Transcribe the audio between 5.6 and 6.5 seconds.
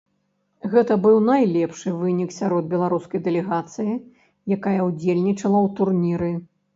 ў турніры.